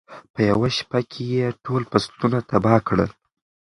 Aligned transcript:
په 0.33 0.39
یوه 0.49 0.69
شپه 0.77 0.99
کې 1.11 1.23
یې 1.33 1.45
ټول 1.63 1.81
فصلونه 1.91 2.37
تباه 2.49 2.79
کړل. 2.87 3.09